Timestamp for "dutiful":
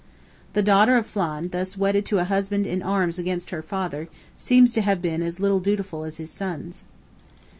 5.59-6.05